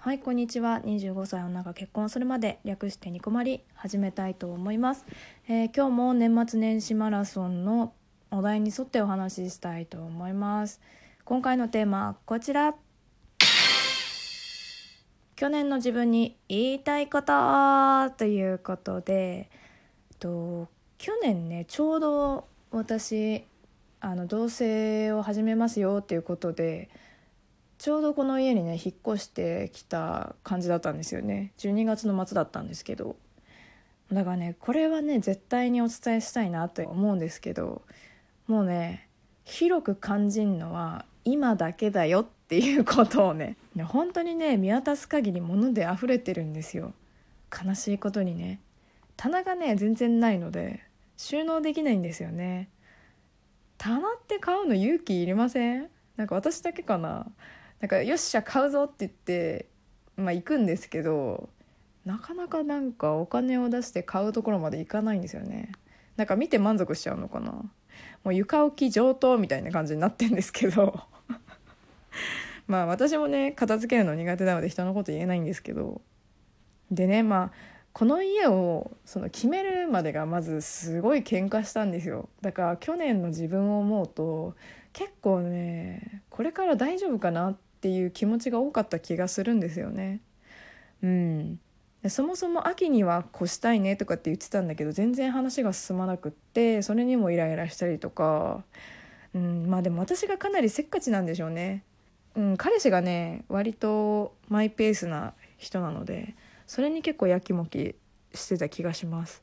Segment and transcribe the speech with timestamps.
[0.00, 0.80] はいこんにちは。
[0.84, 5.04] 25歳女が結婚するまで略してニコマリ始めたいと思います、
[5.48, 7.92] えー、今日も年末年始マラソンの
[8.30, 10.80] お題に沿ってお話ししたいと思います。
[11.24, 12.76] 今回のテーマはこちら。
[15.34, 19.50] 去年の自分に言いたいことということで
[20.20, 20.68] と
[20.98, 23.44] 去年ねちょうど私
[24.00, 26.88] あの同棲を始めますよっていうことで
[27.78, 31.52] ちょうどこの家にね引っ越してきた感じだったんですよね。
[31.58, 33.16] 12月の末だったんですけど。
[34.12, 37.82] だからねこれはね絶対にお伝えしたいなと思うんですけど
[38.46, 39.06] もうね
[39.44, 46.94] 広く感じんのは今だけだよっていうことをね本当にね見渡す限り物で溢れてるんですよ。
[47.64, 48.60] 悲しいことにね。
[49.16, 50.82] 棚がね全然ないので
[51.16, 52.70] 収納できないんですよね。
[53.76, 55.88] 棚って買うの勇気いりません？
[56.16, 57.26] なんか私だけかな？
[57.80, 59.66] なんかよっしゃ買うぞって言って
[60.16, 61.48] まあ行くんですけど
[62.04, 65.72] なかなかなんかお金を出して買うところまで行かないんですよね。
[66.16, 67.52] なんか見て満足しちゃうのかな。
[67.52, 67.70] も
[68.30, 71.00] う床置き上等みたいな感じになってんですけど。
[72.66, 76.00] まあ私もね片付けるの苦手なので人のこと言えないんですけど。
[76.90, 77.52] でねまあ
[77.92, 82.30] この家をその決めるまでがまずすごい喧嘩したんですよ。
[82.40, 84.56] だから去年の自分を思うと
[84.94, 90.20] 結構ねこれから大丈夫かなっっていう気持ちが多かった気がするんですよね。
[91.02, 91.60] うん。
[92.08, 98.64] そもそも秋には越したいねとかって言ってたんだけど全然話が進まなくってそれにもイライラしたりとか、
[99.34, 101.82] うん、まあでも私がかなりせっかちなんでしょうね、
[102.36, 106.36] うん、彼氏がね割とマイペースな人なので
[106.68, 107.96] それに結構やきもき
[108.32, 109.42] してた気がします、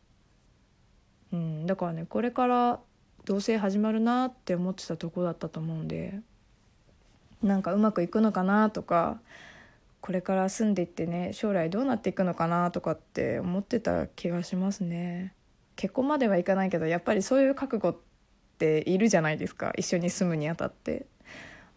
[1.33, 2.79] うん、だからねこれから
[3.25, 6.21] 同棲始まるなって思ってたとこだったと思うんで。
[7.43, 9.19] なんかうまくいくのかなとか
[10.01, 15.33] これから住んでいってね将来どうなっていくのかなとかって思ってた気がしますね。
[15.75, 17.97] 結婚まではいかないけどやっぱりそういう覚悟っ
[18.57, 19.73] ているじゃないですか。
[19.77, 21.05] 一緒に住むにあたって。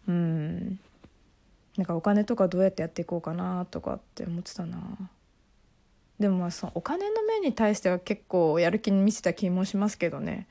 [0.07, 0.79] うん。
[1.75, 4.77] なんかお金とかどうやってやっていこうかなとかって思ってたな。
[6.19, 10.47] でもまあそのお金の面に対しては結構やる気に見せた気もしますけどね。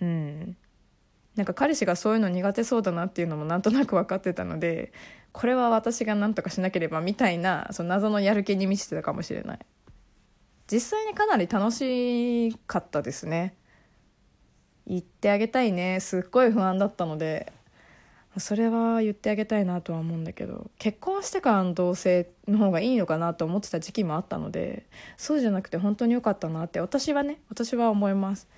[0.00, 0.56] うん。
[1.36, 4.92] なんか彼氏がそういうの苦手そうだなっていうのもなんとなく分かってたので
[5.32, 9.58] これは私が何とかしなければみたいなその謎のやる気に満ちてたかもしれない。
[10.70, 13.56] 実際にかなり楽しかったですね。
[14.86, 16.00] 言ってあげたいね。
[16.00, 17.52] すっごい不安だったので
[18.38, 24.86] それは言ってあげたいなとは思うんだけど結婚してからの同棲の方がいいのかなと思ってた時期もあったので
[25.16, 28.48] そうじゃなくて本当に良かったなって私はね私は思います。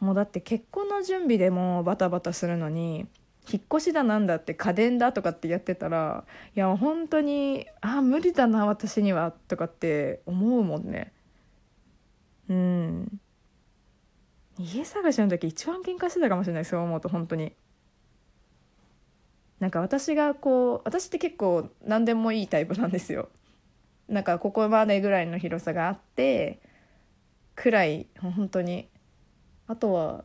[0.00, 3.06] もうだって結婚の準備でもバタバタするのに
[3.50, 6.24] 引っ越しだなんだって家電だとかってやってたら
[6.54, 11.12] いや本当にあ無理だな私にはとかって思うもんね。
[12.48, 13.20] うん。
[14.58, 17.52] 家探しの時一番喧嘩してたかもしれないそう思うと本当に。
[19.60, 23.28] なんか私がこう私って結構何でもいいタイプなんですよ。
[24.08, 26.60] なんかここまでぐらいの広さがあって
[27.54, 28.88] くらい本当に
[29.66, 30.24] あとは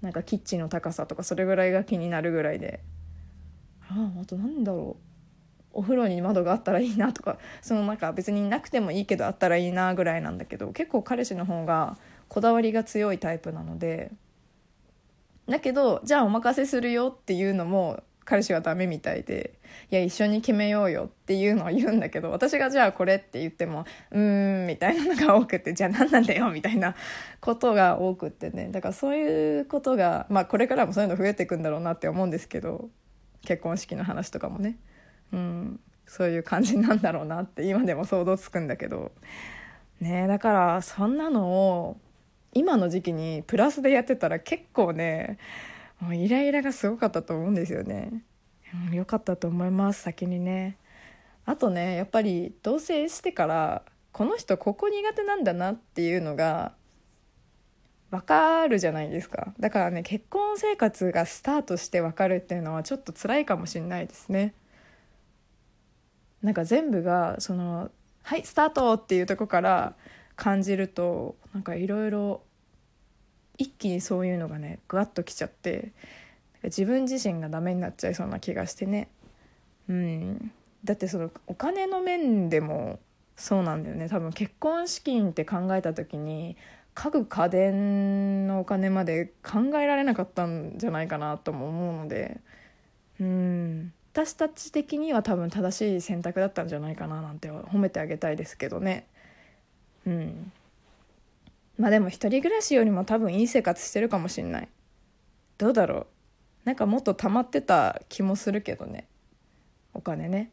[0.00, 2.80] なんかキッチンの高さとかそれぐらいが気になるぐらいで
[3.88, 5.04] あああと何だろう。
[5.76, 14.12] お風呂に窓があったらいいなとか そのなんか別になくてもいいけどあったらいいなぐらいなんだけど結構彼氏の方がこだわりが強いタイプなので
[15.48, 19.58] だけどじゃあお任せするよっていうのも彼氏はダメみたいで
[19.90, 26.94] いや一緒に決めようよっていうのは言うんだけど私がじゃあこれって言ってもうーんみたいなのが多くてじゃあ何なんだよみたいな
[27.40, 28.68] ことが多くってね。
[28.70, 32.88] だからそういうことがまあこれからもそういうの増えていくんだろうなって思うんですけど
[33.44, 34.76] 結婚式の話とかもね。
[35.32, 39.12] うんそういう感じなんだろうなって今でも想像つくんだけど。
[40.00, 41.96] ねだからそんなのを
[42.52, 45.38] 今の時期にプラスでやってたら結構ね
[46.04, 48.24] もうイライラがすごかったと思うんですよね。
[48.92, 50.76] 良かったと思います先にね。
[51.46, 53.82] あとねやっぱり同棲してから
[54.12, 56.74] この人ここ苦手なんだなっていうのが
[58.10, 64.54] 分かるじゃないですかだからね結婚生活がスタートして分かるっていうのはちょっと辛いかもしれないですね。
[66.42, 67.90] なんか全部がその
[68.20, 69.96] 「はいスタート!」っていうとこから
[70.36, 72.42] 感じるとなんかいろいろ
[73.58, 75.92] 一気にそういうのがねグワッときちゃって
[76.64, 79.08] 自分自身がダメになっちゃいそうな気がしてね。
[79.88, 80.52] うん。
[80.84, 82.98] だってそのお金の面でも
[83.36, 84.08] そうなんだよね。
[84.08, 86.56] 多分結婚資金って考えた時に
[86.94, 92.40] 家具家電のお金まで考えられなかったんじゃないかなとも思うので。
[93.20, 93.92] うん。
[94.12, 99.06] 私たち的には多分正しい選択だったんじゃないかななんて褒めてあげたいですけどね。
[100.06, 100.52] うん。
[101.78, 104.68] まあでも一人暮らしよりも多分いい生活してるかもしんない。
[105.58, 106.06] どうだろう。
[106.64, 109.06] なんかもっと溜まってた気もするけどね。
[109.92, 110.50] お金ね。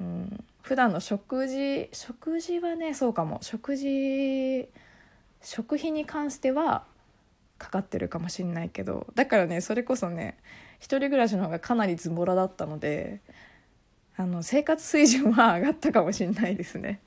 [0.00, 0.44] うん。
[0.62, 3.38] 普段の食事食事はねそうかも。
[3.42, 4.68] 食事
[5.42, 6.84] 食費に関しては
[7.58, 9.06] かかってるかもしんないけど。
[9.14, 10.38] だからねそれこそね
[10.78, 13.20] 一人暮らしの方がかなりズボラだったので
[14.16, 17.00] あの生活水準は上がったかもしんないですね。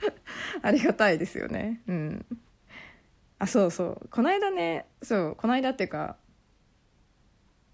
[0.62, 1.80] ありがたいですよね。
[1.86, 2.26] うん。
[3.40, 4.08] あそうそう。
[4.10, 6.16] この間ねそうこの間っていうか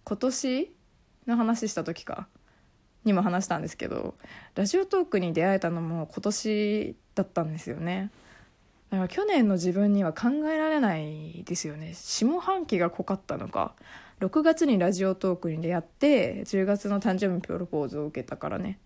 [0.05, 0.73] 今年
[1.27, 2.29] の話した時か
[3.05, 4.15] にも話したんですけど
[4.55, 8.11] ラジオトークに出会えたのも今年だったんですよね。
[8.91, 11.95] だから去年の自分には考えられないですよね。
[11.95, 13.75] 下半期が濃かったのか。
[14.21, 18.79] 6月にラジオトークに出会って10月の誕生日プロポーズを受けたからね。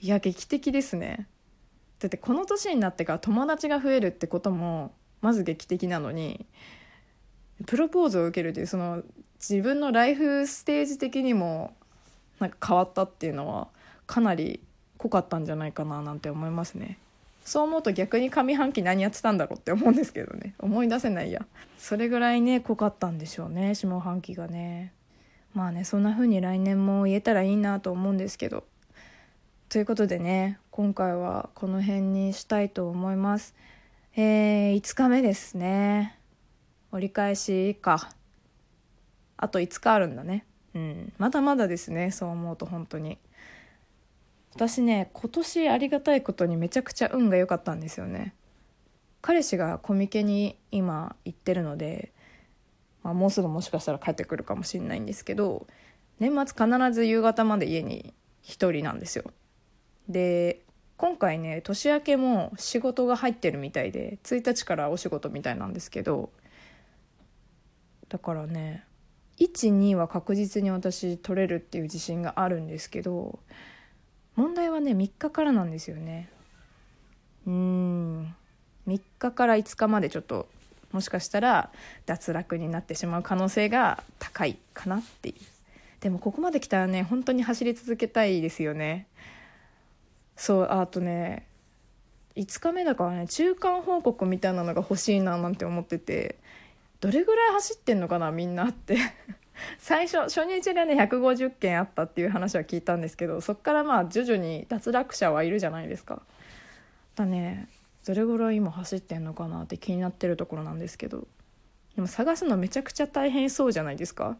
[0.00, 1.28] いや劇的ですね。
[2.00, 6.46] だってこの年になってから友達が増えるってこともまず劇的なのに
[7.66, 9.02] プロポーズを受けるっていうその
[9.38, 11.74] 自分のライフステージ的にも
[12.38, 13.68] なんか変わったっていうのは
[14.06, 14.60] かなり
[14.98, 16.98] 濃かったんじゃないかななんて思いますね。
[17.44, 20.54] そう思うと逆に上半期何やってたんだろうって思うんですけどね。
[20.58, 21.44] 思い出せないや。
[21.78, 24.92] それぐらいね濃かったんでしょうね下半期がね。
[25.54, 28.64] まあねそんな風に来年も言えたらいいなと思うんですけど。
[29.68, 33.54] ということでね今回はこの辺にしたいと思います。
[34.16, 36.18] えー、5日目ですね。
[36.90, 38.10] 折り返しか。
[39.36, 40.44] あと5日あるんだね。
[40.74, 41.12] うん。
[41.16, 43.18] まだまだですねそう思うと本当に。
[44.54, 48.34] 私ね今年ありがたいことにめちゃくちゃ運が良かったんですよね。
[49.22, 52.12] 彼氏がコミケに今行ってるので、
[53.04, 55.66] まあ、もうすぐもしかしたら帰ってくるかもしれないんですけど
[56.18, 58.12] 年末必ず夕方まで家に
[58.44, 59.30] 1人なんですよ。
[60.08, 60.62] で
[61.00, 66.28] 今回ね年明けも仕事が入ってるみたいで1日からお仕事みたいなんですけど
[68.10, 68.84] だからね
[69.38, 73.38] 12は確実に私取れるっていう自信があるんですけど
[74.36, 76.28] 問題はね3日からなんですよね。
[77.46, 78.34] うん。
[78.86, 80.48] 3日から5日までちょっと
[80.92, 81.70] もしかしたら
[82.04, 85.34] 脱落になってしまう可能性が高いかなっていう。
[86.00, 89.06] でもここまで来たらね本当に走り続けたいですよね。
[90.40, 91.46] そうあとね
[92.34, 96.38] 5日目だからね中間報告みたいなのが欲しいななんて思ってて
[97.02, 98.96] どれぐらい走ってんのかなみんなって。
[99.78, 106.22] 最初初日がね150件あったっていう話は聞いたんですけどそっからまあ徐々に脱落者はいるじゃないですか。
[107.16, 107.68] だね
[108.06, 111.28] どれぐらい今走ってんのかなって気になってるところなんですけど
[111.96, 114.38] でも探すのめちゃくちゃ大変そうじゃないですか。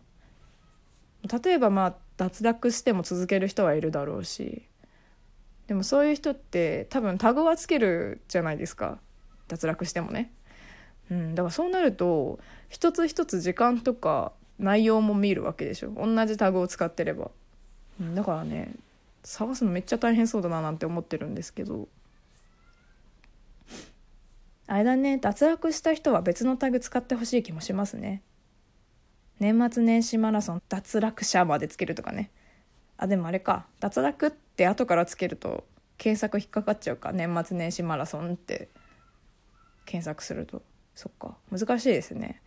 [1.44, 4.62] 例えばまあ脱落しても続ける人はいるだろうし
[5.70, 8.99] でもそういう人って多分タグはつけるじゃないですか。
[9.46, 10.32] 脱落してもね。
[11.12, 15.93] うん、だからそうなると一つ一つ時間とか内容も見るわけでしょ。
[15.93, 17.31] 同じタグを使ってれば、
[18.00, 18.72] うん、だからね
[19.22, 21.87] 探すのめっちゃ大変そうだななんて思ってるんですけど。
[24.66, 28.23] あれだね脱落した人は別のタグ使ってほしい気もしますね。
[29.38, 32.32] 年末年始マラソン脱落者までつけるとかね。
[32.96, 33.66] あでもあれか。
[33.78, 35.65] 脱落って後からつけると
[35.99, 38.69] 検索引っかかっちゃうか年末年始マラソンって。
[39.90, 40.62] 検索すると。
[40.95, 41.37] そっか。
[41.50, 42.40] 難しいですね。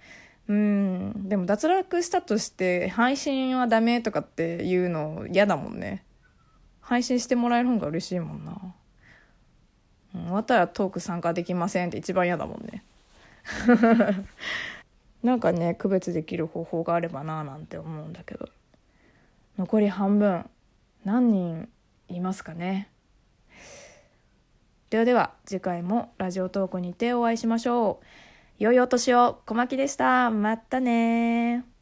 [0.47, 1.27] うん。
[1.27, 6.05] でも脱落したとして配信はダメとかっていうの嫌だもんね。
[6.79, 8.57] 配信してもらえる方が嬉しいもんな、
[10.15, 12.83] うん、終わったらトーク参加できませんって一番嫌だもんね。
[15.23, 18.47] なんかね区別できる方法があればななんて思うんだけど。
[19.57, 20.49] 残り半分。
[21.03, 21.69] 何人
[22.07, 22.89] いますかね。
[24.89, 28.05] ではでは次回もラジオトークにてお会いしましょう。
[28.59, 29.41] 良いお年を。
[29.45, 30.29] 小牧でした。
[30.29, 31.72] またね